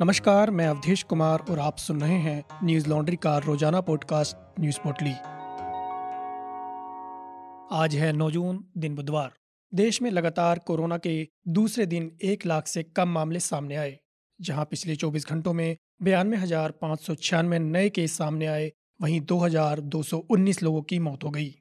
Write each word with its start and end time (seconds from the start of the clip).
नमस्कार 0.00 0.50
मैं 0.50 0.66
अवधेश 0.66 1.02
कुमार 1.02 1.44
और 1.50 1.58
आप 1.58 1.78
सुन 1.78 2.00
रहे 2.00 2.18
हैं 2.18 2.44
न्यूज़ 2.64 2.88
लॉन्ड्री 2.88 3.16
का 3.16 3.38
रोज़ाना 3.38 3.80
पॉडकास्ट 3.80 4.60
न्यूज़ 4.60 4.78
पोटली 4.78 5.10
आज 7.72 7.94
है 7.94 8.12
9 8.12 8.30
जून 8.30 8.64
दिन 8.78 8.94
बुधवार। 8.94 9.32
देश 9.74 10.02
में 10.02 10.10
लगातार 10.10 10.58
कोरोना 10.58 10.98
के 10.98 11.28
दूसरे 11.48 11.86
दिन 11.86 12.10
एक 12.22 12.46
लाख 12.46 12.66
से 12.66 12.82
कम 12.82 13.08
मामले 13.08 13.40
सामने 13.40 13.76
आए 13.76 13.98
जहाँ 14.40 14.64
पिछले 14.64 14.96
24 14.96 15.26
घंटों 15.26 15.52
में 15.52 15.76
बयानवे 16.02 16.36
हज़ार 16.36 16.70
पाँच 16.70 17.00
सौ 17.00 17.14
छियानवे 17.14 17.58
नए 17.58 17.88
केस 17.88 18.18
सामने 18.18 18.46
आए 18.46 18.72
वहीं 19.00 19.20
2,219 19.20 20.62
लोगों 20.62 20.82
की 20.82 20.98
मौत 20.98 21.24
हो 21.24 21.30
गई। 21.30 21.54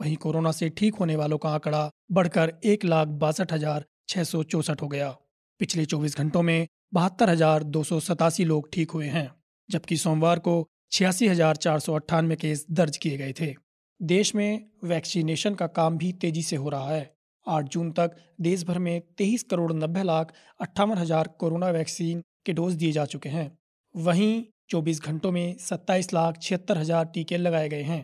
वहीं 0.00 0.16
कोरोना 0.16 0.52
से 0.52 0.68
ठीक 0.68 0.94
होने 0.94 1.16
वालों 1.16 1.38
का 1.38 1.48
आंकड़ा 1.48 1.90
बढ़कर 2.12 2.58
एक 2.64 2.84
लाख 2.84 3.08
बासठ 3.08 3.52
हज़ार 3.52 3.84
छह 4.08 4.24
सौ 4.24 4.42
चौसठ 4.42 4.82
हो 4.82 4.88
गया। 4.88 5.16
पिछले 5.58 5.84
24 5.84 6.18
घंटों 6.18 6.42
में 6.42 6.66
बहत्तर 6.94 7.30
हज़ार 7.30 7.62
दो 7.64 7.82
सौ 7.82 7.98
सतासी 8.00 8.44
लोग 8.44 8.68
ठीक 8.72 8.90
हुए 8.90 9.06
हैं, 9.06 9.30
जबकि 9.68 9.96
सोमवार 9.96 10.38
को 10.38 10.52
छियासी 10.92 11.28
हज़ार 11.28 11.56
चार 11.56 11.78
सौ 11.78 11.94
अट्ठानवे 11.94 12.36
केस 12.36 12.64
दर्ज 12.72 12.96
किए 12.96 13.16
गए 13.16 13.32
थे। 13.32 13.54
देश 14.00 14.34
में 14.34 14.70
वैक्सीनेशन 14.84 15.54
का 15.54 15.66
काम 15.78 15.96
भी 15.98 16.12
तेज़ी 16.14 16.42
से 16.42 16.56
हो 16.56 16.68
रहा 16.68 16.90
है। 16.90 17.10
आठ 17.46 17.68
जून 17.68 17.90
तक 17.92 18.16
देश 18.40 18.64
भर 18.64 18.78
में 18.78 19.00
तेईस 19.18 19.42
करोड़ 19.42 19.72
नब्बे 19.72 20.02
लाख 20.02 20.32
अट्ठावन 20.60 20.98
हज़ार 20.98 21.28
कोरोना 21.38 21.70
वैक्सीन 21.70 22.22
के 22.46 22.52
डोज 22.52 22.74
दिए 22.74 22.92
जा 22.92 23.04
चुके 23.06 23.28
हैं। 23.28 23.50
वहीं 23.94 24.44
24 24.70 25.00
घंटों 25.02 25.32
में 25.32 25.56
सत्ताईस 25.60 26.12
लाख 26.14 26.38
छिहत्तर 26.42 26.78
हज़ार 26.78 27.04
टीके 27.14 27.36
लगाए 27.36 27.68
गए 27.68 27.82
हैं। 27.82 28.02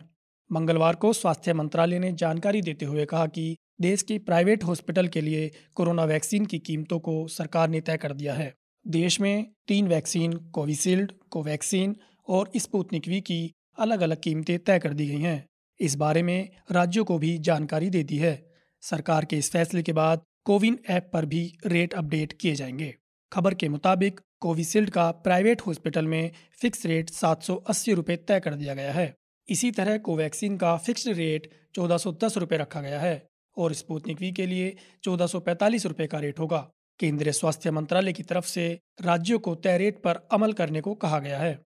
मंगलवार 0.49 0.95
को 0.95 1.13
स्वास्थ्य 1.15 1.53
मंत्रालय 1.55 1.99
ने 1.99 2.11
जानकारी 2.17 2.61
देते 2.61 2.85
हुए 2.85 3.05
कहा 3.05 3.25
कि 3.27 3.55
देश 3.81 4.01
के 4.01 4.17
प्राइवेट 4.21 4.63
हॉस्पिटल 4.63 5.07
के 5.07 5.21
लिए 5.21 5.51
कोरोना 5.75 6.05
वैक्सीन 6.05 6.45
की 6.45 6.59
कीमतों 6.61 6.99
को 6.99 7.27
सरकार 7.29 7.69
ने 7.69 7.81
तय 7.81 7.97
कर 7.97 8.13
दिया 8.13 8.33
है। 8.33 8.53
देश 8.87 9.21
में 9.21 9.51
तीन 9.67 9.87
वैक्सीन, 9.87 10.33
कोविशील्ड, 10.33 11.11
कोवैक्सीन 11.29 11.95
और 12.27 12.51
स्पुतनिक 12.57 13.07
वी 13.07 13.21
की 13.21 13.53
अलग 13.79 14.01
अलग 14.01 14.21
कीमतें 14.21 14.59
तय 14.59 14.79
कर 14.79 14.93
दी 14.93 15.07
गई 15.07 15.21
हैं। 15.21 15.47
इस 15.79 15.95
बारे 15.95 16.23
में 16.23 16.49
राज्यों 16.71 17.05
को 17.05 17.17
भी 17.17 17.37
जानकारी 17.37 17.89
दे 17.89 18.03
दी 18.03 18.17
है। 18.17 18.51
सरकार 18.81 19.25
के 19.25 19.37
इस 19.37 19.51
फैसले 19.51 19.83
के 19.83 19.93
बाद 19.93 20.21
कोविन 20.43 20.79
ऐप 20.89 21.09
पर 21.13 21.25
भी 21.25 21.57
रेट 21.65 21.93
अपडेट 21.93 22.33
किए 22.33 22.55
जाएँगे। 22.55 22.95
खबर 23.33 23.53
के 23.53 23.69
मुताबिक 23.69 24.21
कोविशील्ड 24.39 24.89
का 24.89 25.11
प्राइवेट 25.11 25.61
हॉस्पिटल 25.61 26.07
में 26.07 26.31
फिक्स 26.61 26.85
रेट 26.85 27.09
सात 27.09 27.43
सौ 27.43 27.63
तय 28.09 28.39
कर 28.39 28.55
दिया 28.55 28.73
गया 28.73 28.91
है। 28.91 29.15
इसी 29.49 29.71
तरह 29.71 29.97
कोवैक्सीन 29.97 30.57
का 30.57 30.77
फिक्स्ड 30.77 31.11
रेट 31.11 31.51
चौदह 31.75 31.97
सौ 31.97 32.17
रखा 32.53 32.81
गया 32.81 32.99
है 32.99 33.27
और 33.57 33.73
स्पुतनिक 33.73 34.21
वी 34.21 34.31
के 34.31 34.45
लिए 34.45 34.77
चौदह 35.03 35.27
सौ 35.27 35.39
का 35.49 36.19
रेट 36.19 36.39
होगा। 36.39 36.71
केंद्रीय 37.01 37.33
स्वास्थ्य 37.33 37.71
मंत्रालय 37.71 38.13
की 38.13 38.23
तरफ़ 38.23 38.45
से 38.45 38.79
राज्यों 39.01 39.39
को 39.39 39.55
तय 39.55 39.77
रेट 39.77 40.01
पर 40.01 40.15
अमल 40.31 40.53
करने 40.53 40.81
को 40.81 40.93
कहा 40.93 41.19
गया 41.19 41.39
है। 41.39 41.61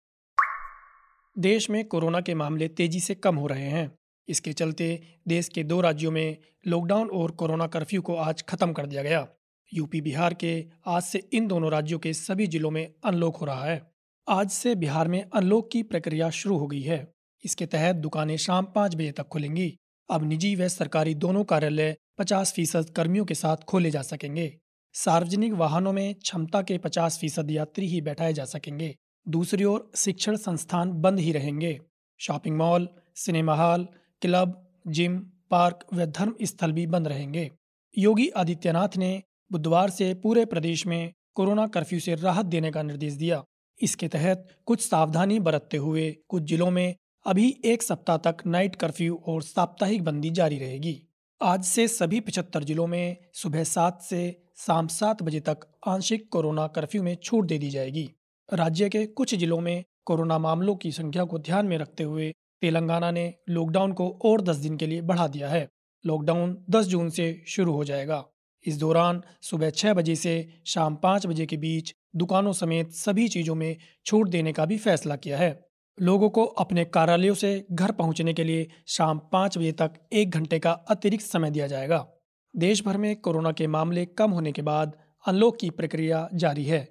देश 1.39 1.71
में 1.71 1.85
कोरोना 1.85 2.21
के 2.21 2.35
मामले 2.35 2.69
तेज़ी 2.69 3.01
से 3.01 3.15
कम 3.15 3.37
हो 3.37 3.47
रहे 3.47 3.69
हैं। 3.69 3.93
इसके 4.29 4.53
चलते 4.53 5.17
देश 5.29 5.49
के 5.49 5.65
दो 5.65 5.81
राज्यों 5.81 6.11
में 6.11 6.37
लॉकडाउन 6.67 7.11
और 7.11 7.31
कोरोना 7.31 7.67
कर्फ्यू 7.67 8.03
को 8.03 8.15
आज 8.15 8.43
खत्म 8.43 8.73
कर 8.73 8.87
दिया 8.87 9.03
गया। 9.03 9.29
यूपी, 9.75 10.01
बिहार 10.01 10.35
के 10.35 10.67
आज 10.87 11.03
से 11.03 11.29
इन 11.33 11.48
दोनों 11.48 11.71
राज्यों 11.71 11.98
के 11.98 12.13
सभी 12.13 12.47
जिलों 12.47 12.71
में 12.71 12.95
अनलॉक 13.05 13.37
हो 13.37 13.47
रहा 13.47 13.65
है। 13.65 13.91
आज 14.29 14.51
से 14.51 14.75
बिहार 14.75 15.09
में 15.09 15.31
अनलॉक 15.35 15.71
की 15.73 15.83
प्रक्रिया 15.83 16.31
शुरू 16.31 16.57
हो 16.57 16.67
गई 16.67 16.83
है। 16.83 17.13
इसके 17.45 17.67
तहत 17.67 17.97
दुकानें 17.97 18.37
शाम 18.37 18.65
पाँच 18.65 18.95
बजे 18.95 19.13
तक 19.13 19.29
खुलेंगी। 19.29 19.77
अब 20.11 20.25
निजी 20.25 20.57
व 20.57 20.69
सरकारी 20.69 21.15
दोनों 21.15 21.45
कार्यालय 21.45 21.97
पचास 22.19 22.53
फ़ीसद 22.53 22.91
कर्मियों 22.91 23.25
के 23.25 23.35
साथ 23.35 23.57
खोले 23.57 23.91
जा 23.91 24.03
सकेंगे। 24.03 24.59
सार्वजनिक 24.95 25.53
वाहनों 25.53 25.92
में 25.92 26.14
क्षमता 26.14 26.62
के 26.62 26.78
50 26.78 27.19
फ़ीसद 27.19 27.50
यात्री 27.50 27.87
ही 27.87 28.00
बैठाए 28.00 28.33
जा 28.33 28.45
सकेंगे। 28.45 28.97
दूसरी 29.28 29.64
ओर, 29.64 29.91
शिक्षण 29.97 30.36
संस्थान 30.36 30.92
बंद 30.92 31.20
ही 31.20 31.33
रहेंगे। 31.33 31.81
Shopping 32.19 32.57
mall, 32.57 32.89
cinema 33.14 33.55
hall, 33.55 33.89
club, 34.23 34.80
gym, 34.86 35.19
park 35.51 35.86
व 35.92 36.07
धर्म 36.07 36.35
स्थल 36.42 36.73
भी 36.73 36.86
बंद 36.86 37.08
रहेंगे। 37.08 37.51
योगी 37.98 38.29
आदित्यनाथ 38.29 38.89
ने 38.96 39.23
बुधवार 39.52 39.91
से 39.91 40.14
पूरे 40.14 40.45
प्रदेश 40.45 40.86
में 40.86 41.13
कोरोना 41.35 41.67
कर्फ्यू 41.67 42.01
से 42.01 42.14
राहत 42.14 42.46
देने 42.46 42.70
का 42.70 42.83
निर्देश 42.83 43.13
दिया। 43.13 43.45
इसके 43.83 44.08
तहत 44.08 44.48
कुछ 44.67 44.80
सावधानी 44.89 45.40
बरतते 45.40 45.77
हुए 45.77 46.17
कुछ 46.29 46.42
जिलों 46.42 46.70
में 46.70 46.95
अभी 47.27 47.61
एक 47.64 47.83
सप्ताह 47.83 48.17
तक 48.17 48.36
नाइट 48.46 48.77
कर्फ्यू 48.77 49.23
और 49.27 49.42
साप्ताहिक 49.42 50.02
बंदी 50.02 50.30
जारी 50.30 50.58
रहेगी। 50.58 51.07
आज 51.42 51.64
से 51.64 51.89
सभी 51.89 52.20
पिछहत्तर 52.20 52.64
जिलों 52.64 52.86
में 52.86 53.17
सुबह 53.35 53.64
सात 53.64 54.02
से 54.02 54.44
शाम 54.59 54.87
सात 54.87 55.23
बजे 55.23 55.41
तक 55.41 55.61
आंशिक 55.87 56.29
कोरोना 56.29 56.67
कर्फ्यू 56.67 57.03
में 57.03 57.17
छूट 57.23 57.47
दे 57.47 57.59
दी 57.59 57.70
जाएगी। 57.70 58.11
राज्य 58.53 58.89
के 58.89 59.07
कुछ 59.07 59.35
जिलों 59.35 59.61
में 59.61 59.85
कोरोना 60.05 60.39
मामलों 60.39 60.77
की 60.77 60.92
संख्या 60.92 61.25
को 61.25 61.39
ध्यान 61.39 61.67
में 61.67 61.79
रखते 61.79 62.05
हुए 62.05 62.35
तेलंगाना 62.61 63.11
ने 63.11 63.35
लॉकडाउन 63.48 63.93
को 63.93 64.19
और 64.25 64.41
दस 64.41 64.57
दिन 64.57 64.77
के 64.77 64.87
लिए 64.87 65.01
बढ़ा 65.01 65.27
दिया 65.29 65.48
है। 65.48 65.69
लॉकडाउन 66.07 66.64
10 66.70 66.87
जून 66.87 67.11
से 67.11 67.45
शुरू 67.47 67.73
हो 67.73 67.85
जाएगा। 67.85 68.25
इस 68.67 68.79
दौरान 68.79 69.23
सुबह 69.43 69.70
छह 69.70 69.95
बजे 69.95 70.17
से 70.17 70.48
शाम 70.67 70.97
पाँच 70.97 71.27
बजे 71.27 71.47
के 71.47 71.57
बीच 71.57 71.95
दुकानों 72.17 72.53
समेत 72.53 72.93
सभी 72.93 73.29
चीज़ों 73.29 73.55
में 73.55 73.77
छूट 74.07 74.29
देने 74.29 74.53
का 74.53 74.64
भी 74.64 74.79
फैसला 74.79 75.17
किया 75.17 75.39
है। 75.39 75.67
लोगों 76.01 76.31
को 76.31 76.45
अपने 76.45 76.85
कार्यालयों 76.85 77.35
से 77.35 77.67
घर 77.73 77.93
पहुँचने 77.93 78.35
के 78.35 78.45
लिए 78.45 78.69
शाम 78.87 79.19
पाँच 79.19 79.59
बजे 79.59 79.73
तक 79.73 79.95
एक 80.13 80.31
घंटे 80.31 80.59
का 80.59 80.73
अतिरिक्त 80.73 81.25
समय 81.25 81.51
दिया 81.51 81.67
जाएगा। 81.67 82.07
देश 82.55 82.85
भर 82.85 82.97
में 82.97 83.15
कोरोना 83.17 83.53
के 83.53 83.67
मामले 83.67 84.05
कम 84.07 84.31
होने 84.31 84.53
के 84.53 84.63
बाद 84.63 84.92
अनलॉक 85.25 85.57
की 85.61 85.70
प्रक्रिया 85.70 86.29
जारी 86.35 86.65
है। 86.65 86.89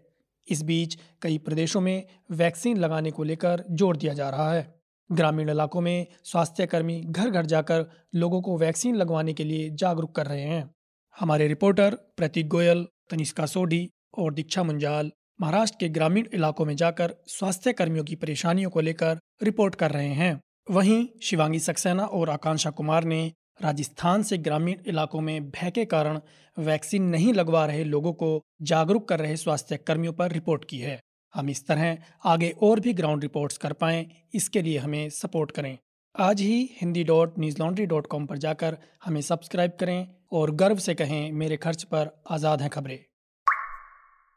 इस 0.48 0.62
बीच 0.62 0.98
कई 1.22 1.38
प्रदेशों 1.38 1.82
में 1.82 2.04
वैक्सीन 2.32 2.78
लगाने 2.78 3.12
को 3.12 3.24
लेकर 3.24 3.64
ज़ोर 3.72 3.98
दिया 3.98 4.14
जा 4.14 4.30
रहा 4.30 4.52
है। 4.54 4.74
ग्रामीण 5.10 5.50
इलाकों 5.50 5.82
में 5.82 6.08
स्वास्थ्यकर्मी 6.24 7.00
घर 7.02 7.30
घर 7.30 7.46
जाकर 7.46 7.86
लोगों 8.16 8.42
को 8.42 8.58
वैक्सीन 8.58 8.96
लगवाने 8.96 9.34
के 9.34 9.44
लिए 9.44 9.70
जागरूक 9.70 10.16
कर 10.16 10.26
रहे 10.26 10.42
हैं। 10.42 10.70
हमारे 11.16 11.48
रिपोर्टर 11.48 11.96
प्रतीक 12.18 12.48
गोयल, 12.48 12.86
तनिष्का 13.10 13.46
सोढी 13.46 13.90
और 14.18 14.34
दीक्षा 14.34 14.64
मुंजाल 14.64 15.12
महाराष्ट्र 15.42 15.78
के 15.80 15.90
ग्रामीण 15.90 16.26
इलाकों 16.34 16.66
में 16.66 16.76
जाकर 16.76 17.16
स्वास्थ्य 17.28 17.74
कर्मियों 17.74 18.04
की 18.04 18.16
परेशानियों 18.16 18.70
को 18.70 18.82
लेकर 18.82 19.20
रिपोर्ट 19.44 19.76
कर 19.76 19.92
रहे 19.92 20.14
हैं। 20.14 20.40
वहीं 20.72 21.06
शिवांगी 21.24 21.60
सक्सेना 21.60 22.06
और 22.06 22.30
आकांक्षा 22.30 22.70
कुमार 22.70 23.04
ने 23.04 23.32
राजस्थान 23.60 24.24
से 24.24 24.38
ग्रामीण 24.38 24.78
इलाकों 24.88 25.22
में 25.22 25.50
भय 25.52 25.72
के 25.72 25.86
कारण 25.86 26.20
वैक्सीन 26.58 27.04
नहीं 27.06 27.34
लगवा 27.34 27.66
रहे 27.66 27.84
लोगों 27.84 28.14
को 28.14 28.40
जागरूक 28.64 29.08
कर 29.10 29.20
रहे 29.20 29.36
स्वास्थ्य 29.38 29.78
कर्मियों 29.78 30.14
पर 30.14 30.32
रिपोर्ट 30.32 30.66
की 30.66 30.78
है। 30.78 31.00
हम 31.34 31.50
इस 31.50 31.66
तरह 31.68 31.98
आगे 32.26 32.50
और 32.62 32.80
भी 32.80 32.94
ग्राउंड 32.94 33.24
रिपोर्ट्स 33.24 33.58
कर 33.58 33.74
पाएँ, 33.74 34.06
इसके 34.34 34.62
लिए 34.62 34.78
हमें 34.78 35.10
सपोर्ट 35.12 35.52
करें। 35.52 35.78
आज 36.16 36.42
ही 36.42 36.70
Hindi 36.82 37.04
dot 37.04 37.40
Newslaundry 37.60 37.86
dot 37.86 38.08
com 38.08 38.26
पर 38.26 38.38
जाकर 38.38 38.78
हमें 39.06 39.22
सब्सक्राइब 39.22 39.72
करें 39.80 40.08
और 40.32 40.52
गर्व 40.56 40.78
से 40.78 40.94
कहें, 40.96 41.32
मेरे 41.32 41.58
खर्च 41.58 41.84
पर 41.84 42.10
आज़ाद 42.32 42.62
हैं 42.62 42.70
खबरें। 42.70 42.98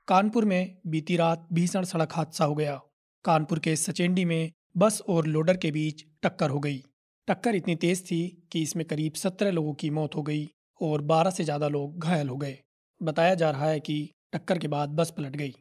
कानपुर 0.08 0.44
में 0.44 0.76
बीती 0.86 1.16
रात 1.16 1.46
भीषण 1.52 1.84
सड़क 1.84 2.12
हादसा 2.12 2.44
हो 2.44 2.54
गया। 2.54 2.80
कानपुर 3.24 3.58
के 3.58 3.76
सचेंडी 3.76 4.24
में 4.24 4.50
बस 4.76 5.00
और 5.08 5.26
लोडर 5.26 5.56
के 5.56 5.70
बीच 5.70 6.04
टक्कर 6.22 6.50
हो 6.50 6.60
गई। 6.60 6.82
टक्कर 7.28 7.54
इतनी 7.54 7.74
तेज 7.74 8.02
थी 8.06 8.20
कि 8.52 8.62
इसमें 8.62 8.84
करीब 8.86 9.12
सत्रह 9.14 9.50
लोगों 9.50 9.72
की 9.74 9.90
मौत 9.90 10.14
हो 10.16 10.22
गई 10.22 10.48
और 10.80 11.02
बारह 11.02 11.30
से 11.30 11.44
ज़्यादा 11.44 11.68
लोग 11.68 11.98
घायल 11.98 12.28
हो 12.28 12.36
गए। 12.36 12.58
बताया 13.00 13.34
जा 13.34 13.50
रहा 13.50 13.68
है 13.68 13.80
कि 13.80 13.96
टक्कर 14.32 14.58
के 14.58 14.68
बाद 14.68 14.88
बस 14.90 15.10
पलट 15.10 15.36
गई। 15.36 15.52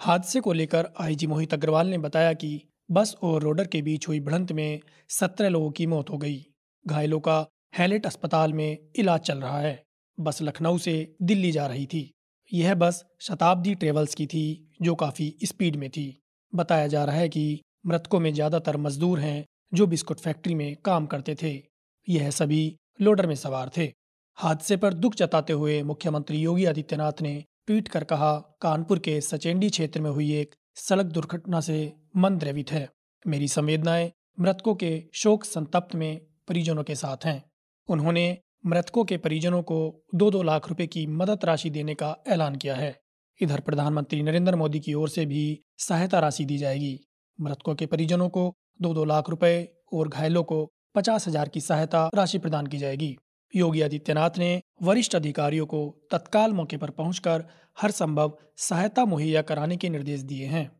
हादसे 0.00 0.40
को 0.40 0.52
लेकर 0.52 0.88
आईजी 1.00 1.26
मोहित 1.26 1.54
अग्रवाल 1.54 1.88
ने 1.88 1.98
बताया 1.98 2.32
कि 2.32 2.60
बस 2.90 3.14
और 3.22 3.42
रोडर 3.42 3.66
के 3.66 3.82
बीच 3.82 4.08
हुई 4.08 4.20
भिड़ंत 4.20 4.52
में 4.52 4.80
सत्रह 5.10 5.48
लोगों 5.48 5.70
की 5.70 5.86
मौत 5.86 6.10
हो 6.10 6.18
गई। 6.18 6.44
घायलों 6.84 7.20
का 7.20 7.46
हैलेट 7.78 8.06
अस्पताल 8.06 8.52
में 8.52 8.78
इलाज 8.96 9.20
चल 9.20 9.38
रहा 9.38 9.60
है। 9.60 9.82
बस 10.18 10.42
लखनऊ 10.42 10.78
से 10.78 11.14
दिल्ली 11.22 11.52
जा 11.52 11.66
रही 11.66 11.86
थी। 11.86 12.10
यह 12.52 12.74
बस 12.74 13.04
शताब्दी 13.20 13.74
ट्रेवल्स 13.74 14.14
की 14.14 14.26
थी, 14.26 14.68
जो 14.82 14.94
काफ़ी 14.94 15.34
स्पीड 15.44 15.76
में 15.76 15.88
थी। 15.90 16.22
बताया 16.52 16.86
जा 16.86 17.04
रहा 17.04 17.16
है 17.16 17.28
कि 17.28 17.60
मृतकों 17.86 18.20
में 18.20 18.32
ज़्यादातर 18.34 18.76
मजदूर 18.76 19.20
हैं 19.20 19.44
जो 19.74 19.86
बिस्कुट 19.86 20.18
फैक्ट्री 20.18 20.54
में 20.54 20.76
काम 20.76 21.06
करते 21.06 21.34
थे। 21.34 21.62
यह 22.08 22.30
सभी 22.30 22.76
लोडर 23.00 23.26
में 23.26 23.34
सवार 23.34 23.70
थे। 23.76 23.92
हादसे 24.34 24.76
पर 24.76 24.94
दुख 24.94 25.14
जताते 25.14 25.52
हुए 25.52 25.82
मुख्यमंत्री 25.82 26.38
योगी 26.38 26.64
आदित्यनाथ 26.64 27.12
ने 27.22 27.44
ट्वीट 27.66 27.88
कर 27.88 28.04
कहा, 28.04 28.38
कानपुर 28.38 28.98
के 28.98 29.20
सचेंडी 29.20 29.70
क्षेत्र 29.70 30.00
में 30.00 30.10
हुई 30.10 30.34
एक 30.34 30.54
सड़क 30.76 31.06
दुर्घटना 31.06 31.60
से 31.60 31.92
मन 32.16 32.38
द्रवित 32.38 32.72
है। 32.72 32.88
मेरी 33.26 33.48
संवेदनाएँ 33.48 34.12
मृतकों 34.40 34.74
के 34.74 35.04
शोक 35.14 35.44
संतप्त 35.44 35.94
में 35.94 36.20
परिजनों 36.48 36.84
के 36.84 36.94
साथ 36.94 37.16
हैं। 37.24 37.44
उन्होंने 37.88 38.38
मृतकों 38.66 39.04
के 39.04 39.16
परिजनों 39.16 39.62
को 39.62 40.04
दो 40.14 40.30
दो 40.30 40.42
लाख 40.42 40.68
रुपए 40.68 40.86
की 40.86 41.06
मदद 41.06 41.44
राशि 41.44 41.70
देने 41.70 41.94
का 41.94 42.16
ऐलान 42.28 42.56
किया 42.56 42.74
है। 42.74 43.00
इधर 43.40 43.60
प्रधानमंत्री 43.60 44.22
नरेंद्र 44.22 44.56
मोदी 44.56 44.80
की 44.80 44.94
ओर 44.94 45.08
से 45.08 45.26
भी 45.26 45.60
सहायता 45.78 46.18
राशि 46.18 46.44
दी 46.44 46.58
जाएगी। 46.58 47.00
मृतकों 47.40 47.74
के 47.74 47.86
परिजनों 47.86 48.28
को 48.28 48.54
दो 48.80 48.94
दो 48.94 49.04
लाख 49.04 49.30
रुपए 49.30 49.68
और 49.92 50.08
घायलों 50.08 50.42
को 50.42 50.66
पचास 50.94 51.28
हज़ार 51.28 51.48
की 51.48 51.60
सहायता 51.60 52.08
राशि 52.14 52.38
प्रदान 52.38 52.66
की 52.66 52.78
जाएगी। 52.78 53.16
योगी 53.54 53.80
आदित्यनाथ 53.80 54.38
ने 54.38 54.60
वरिष्ठ 54.82 55.14
अधिकारियों 55.14 55.66
को 55.66 55.80
तत्काल 56.10 56.52
मौके 56.52 56.76
पर 56.76 56.90
पहुंचकर 56.90 57.44
हर 57.80 57.90
संभव 57.90 58.38
सहायता 58.58 59.04
मुहैया 59.04 59.42
कराने 59.42 59.76
के 59.76 59.88
निर्देश 59.88 60.20
दिए 60.20 60.46
हैं। 60.46 60.70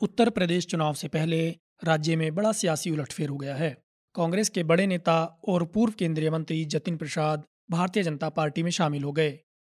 उत्तर 0.00 0.30
प्रदेश 0.30 0.66
चुनाव 0.66 0.94
से 0.94 1.08
पहले 1.08 1.48
राज्य 1.84 2.16
में 2.16 2.34
बड़ा 2.34 2.52
सियासी 2.52 2.90
उलटफेर 2.90 3.28
हो 3.28 3.36
गया 3.36 3.54
है। 3.54 3.76
कांग्रेस 4.14 4.48
के 4.48 4.62
बड़े 4.62 4.86
नेता 4.86 5.22
और 5.48 5.64
पूर्व 5.64 5.92
केंद्रीय 5.98 6.30
मंत्री 6.30 6.64
जतिन 6.64 6.96
प्रसाद 6.96 7.44
भारतीय 7.70 8.02
जनता 8.02 8.28
पार्टी 8.28 8.62
में 8.62 8.70
शामिल 8.70 9.04
हो 9.04 9.12
गए। 9.12 9.30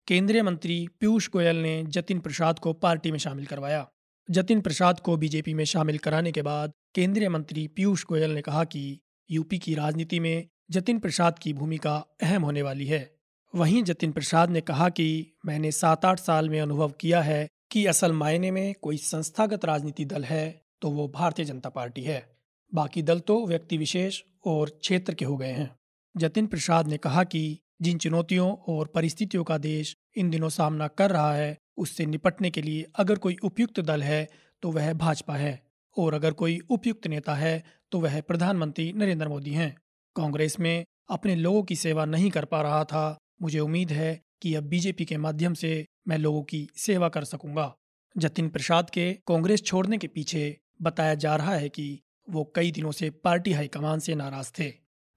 केंद्रीय 0.08 0.43
मंत्री 0.43 0.87
पीयूष 1.00 1.29
गोयल 1.31 1.56
ने 1.56 1.82
जतिन 1.88 2.20
प्रसाद 2.20 2.58
को 2.58 2.73
पार्टी 2.73 3.11
में 3.12 3.19
शामिल 3.19 3.46
करवाया। 3.46 3.88
जतिन 4.29 4.61
प्रसाद 4.61 4.99
को 5.01 5.17
बीजेपी 5.17 5.55
में 5.55 5.65
शामिल 5.65 5.99
कराने 5.99 6.33
के 6.33 6.43
बाद 6.43 6.73
केंद्रीय 6.95 7.29
मंत्री 7.29 7.67
पीयूष 7.67 8.05
गोयल 8.05 8.31
ने 8.31 8.41
कहा 8.41 8.65
कि 8.65 9.01
यूपी 9.31 9.59
की 9.59 9.75
राजनीति 9.75 10.21
में 10.21 10.49
जतिन 10.71 10.99
प्रसाद 10.99 11.39
की 11.39 11.53
भूमिका 11.53 11.95
अहम 12.23 12.43
होने 12.43 12.63
वाली 12.63 12.87
है। 12.87 13.19
वहीं 13.55 13.83
जतिन 13.83 14.13
प्रसाद 14.13 14.51
ने 14.51 14.61
कहा 14.61 14.89
कि 14.89 15.37
मैंने 15.47 15.71
सात 15.73 16.05
आठ 16.05 16.21
साल 16.21 16.49
में 16.49 16.61
अनुभव 16.61 16.91
किया 16.91 17.23
है 17.23 17.47
कि 17.71 17.87
असल 17.87 18.13
मायने 18.13 18.51
में 18.51 18.75
कोई 18.83 18.97
संस्थागत 18.97 19.65
राजनीति 19.65 20.05
दल 20.05 20.25
है 20.25 20.63
तो 20.83 20.91
वो 20.91 21.09
भारतीय 21.09 21.45
जनता 21.45 21.69
पार्टी 21.69 22.03
है। 22.03 22.37
बाकी 22.73 23.03
दल 23.03 23.21
तो 23.21 23.47
व्यक्ति 23.47 23.77
विशेष 23.77 24.21
और 24.47 24.71
क्षेत्र 24.71 25.15
के 25.15 25.25
हो 25.25 25.37
गए 25.37 25.53
हैं। 25.53 25.71
जतिन 26.17 26.47
प्रसाद 26.47 26.89
ने 26.89 26.97
कहा 26.97 27.25
कि 27.25 27.59
जिन 27.83 27.99
चुनौतियों 27.99 28.53
और 28.69 28.87
परिस्थितियों 28.87 29.45
का 29.45 29.59
देश 29.59 29.97
इन 30.17 30.31
दिनों 30.31 30.49
सामना 30.49 30.89
कर 30.89 31.11
रहा 31.11 31.35
है 31.35 31.57
उससे 31.79 32.07
निपटने 32.07 32.51
के 32.51 32.63
लिए 32.63 32.87
अगर 32.97 33.19
कोई 33.19 33.37
उपयुक्त 33.45 33.81
दल 33.83 34.03
है 34.03 34.29
तो 34.63 34.71
वह 34.71 34.93
भाजपा 34.97 35.37
है। 35.37 35.61
और 35.97 36.15
अगर 36.15 36.33
कोई 36.35 36.59
उपयुक्त 36.71 37.07
नेता 37.07 37.35
है 37.35 37.63
तो 37.93 38.01
वह 38.01 38.21
प्रधानमंत्री 38.21 38.93
नरेंद्र 38.93 39.29
मोदी 39.29 39.53
हैं। 39.53 39.75
कांग्रेस 40.17 40.59
में 40.61 40.85
अपने 41.11 41.35
लोगों 41.37 41.63
की 41.63 41.77
सेवा 41.77 42.05
नहीं 42.07 42.31
कर 42.31 42.45
पा 42.45 42.61
रहा 42.63 42.83
था। 42.85 43.19
मुझे 43.43 43.59
उम्मीद 43.61 43.93
है 43.93 44.21
कि 44.43 44.55
अब 44.55 44.65
बीजेपी 44.65 45.05
के 45.05 45.17
माध्यम 45.17 45.55
से 45.55 45.85
मैं 46.09 46.19
लोगों 46.19 46.43
की 46.43 46.67
सेवा 46.77 47.09
कर 47.09 47.25
सकूँगा। 47.25 47.73
जतिन 48.17 48.49
प्रसाद 48.49 48.91
के 48.91 49.13
कांग्रेस 49.27 49.63
छोड़ने 49.63 49.99
के 49.99 50.07
पीछे 50.09 50.57
बताया 50.83 51.15
जा 51.17 51.37
रहा 51.37 51.55
है 51.55 51.69
कि 51.69 52.01
वो 52.29 52.45
कई 52.57 52.71
दिनों 52.71 52.93
से 52.93 53.11
पार्टी 53.25 53.53
हाईकमान 53.53 53.99
से 53.99 54.15
नाराज़ 54.15 54.51
थे। 54.59 54.69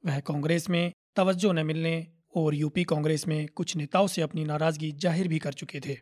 वह 0.04 0.20
कांग्रेस 0.20 0.70
में 0.70 0.92
तवज्जो 1.16 1.52
न 1.52 1.66
मिलने 1.66 1.96
और 2.36 2.56
यूपी 2.56 2.84
कांग्रेस 2.84 3.28
में 3.28 3.48
कुछ 3.48 3.76
नेताओं 3.76 4.08
से 4.08 4.22
अपनी 4.22 4.44
नाराज़गी 4.46 4.92
ज़ाहिर 4.94 5.28
भी 5.28 5.40
कर 5.40 5.54
चुके 5.54 5.80
थे। 5.80 5.98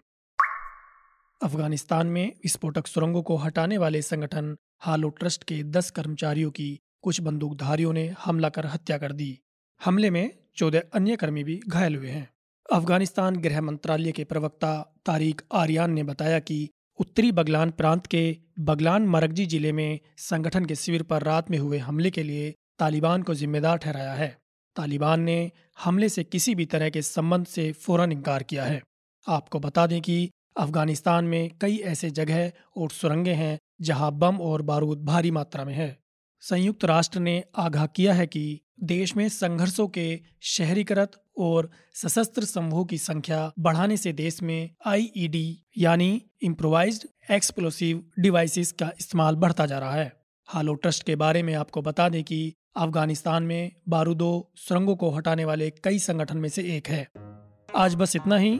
अफ़गानिस्तान 1.41 2.07
में 2.07 2.25
विस्फोटक 2.43 2.87
सुरंगों 2.87 3.21
को 3.21 3.35
हटाने 3.37 3.77
वाले 3.77 4.01
संगठन 4.01 4.55
हालो 4.81 5.09
ट्रस्ट 5.09 5.43
के 5.43 5.61
दस 5.65 5.89
कर्मचारियों 5.91 6.49
की 6.51 6.79
कुछ 7.01 7.19
बंदूकधारियों 7.21 7.91
ने 7.93 8.07
हमला 8.23 8.49
कर 8.49 8.65
हत्या 8.65 8.97
कर 8.97 9.11
दी। 9.11 9.37
हमले 9.81 10.09
में 10.09 10.29
चौदह 10.57 10.81
अन्य 10.93 11.15
कर्मी 11.15 11.43
भी 11.43 11.59
घायल 11.67 11.95
हुए 11.95 12.09
हैं। 12.09 12.27
अफ़गानिस्तान 12.69 13.35
गृह 13.35 13.61
मंत्रालय 13.61 14.11
के 14.11 14.23
प्रवक्ता 14.23 14.71
तारिक 15.05 15.41
आर्यान 15.53 15.91
ने 15.91 16.03
बताया 16.03 16.39
कि 16.39 16.57
उत्तरी 16.99 17.31
बगलान 17.31 17.71
प्रांत 17.71 18.07
के 18.07 18.23
बगलान 18.61 19.07
मरगजी 19.07 19.45
ज़िले 19.45 19.71
में 19.71 19.99
संगठन 20.19 20.65
के 20.65 20.75
शिविर 20.75 21.03
पर 21.03 21.23
रात 21.23 21.51
में 21.51 21.57
हुए 21.57 21.77
हमले 21.79 22.11
के 22.11 22.23
लिए 22.23 22.51
तालिबान 22.79 23.23
को 23.23 23.33
जिम्मेदार 23.33 23.77
ठहराया 23.77 24.13
है। 24.13 24.27
तालिबान 24.75 25.21
ने 25.21 25.39
हमले 25.83 26.09
से 26.09 26.23
किसी 26.25 26.55
भी 26.55 26.65
तरह 26.65 26.89
के 26.89 27.01
संबंध 27.01 27.45
से 27.45 27.71
फ़ौरन 27.77 28.11
इनकार 28.11 28.43
किया 28.43 28.65
है। 28.65 28.81
आपको 29.27 29.59
बता 29.59 29.87
दें 29.87 30.01
कि 30.01 30.29
अफ़गानिस्तान 30.59 31.25
में 31.25 31.51
कई 31.61 31.77
ऐसे 31.77 32.09
जगह 32.09 32.51
और 32.77 32.91
सुरंगें 32.91 33.35
हैं, 33.35 33.59
जहाँ 33.81 34.11
बम 34.11 34.37
और 34.37 34.61
बारूद 34.61 35.05
भारी 35.05 35.31
मात्रा 35.31 35.65
में 35.65 35.73
है। 35.73 35.99
संयुक्त 36.39 36.85
राष्ट्र 36.85 37.19
ने 37.19 37.43
आगाह 37.57 37.85
किया 37.85 38.13
है 38.13 38.27
कि 38.27 38.61
देश 38.83 39.15
में 39.15 39.29
संघर्षों 39.29 39.87
के 39.87 40.21
शहरीकृत 40.41 41.11
और 41.37 41.69
सशस्त्र 41.93 42.45
समूहों 42.45 42.85
की 42.85 42.97
संख्या 42.97 43.51
बढ़ाने 43.59 43.97
से 43.97 44.13
देश 44.13 44.43
में 44.43 44.69
आईईडी 44.85 45.65
यानी 45.77 46.21
इम्प्रोवाइज्ड 46.41 47.31
एक्सप्लोसिव 47.31 48.03
डिवाइसेस 48.19 48.71
का 48.71 48.91
इस्तेमाल 48.99 49.35
बढ़ता 49.35 49.65
जा 49.65 49.79
रहा 49.79 49.93
है। 49.93 50.11
हालो 50.47 50.73
ट्रस्ट 50.73 51.03
के 51.03 51.15
बारे 51.15 51.43
में 51.43 51.53
आपको 51.53 51.81
बता 51.81 52.09
दें 52.09 52.23
कि 52.23 52.53
अफ़गानिस्तान 52.77 53.43
में 53.43 53.71
बारूदों, 53.89 54.51
सुरंगों 54.55 54.95
को 54.95 55.09
हटाने 55.09 55.45
वाले 55.45 55.69
कई 55.69 55.99
संगठन 55.99 56.37
में 56.37 56.49
से 56.49 56.77
एक 56.77 56.87
है। 56.87 57.07
आज 57.75 57.95
बस 57.95 58.15
इतना 58.15 58.37
ही। 58.37 58.59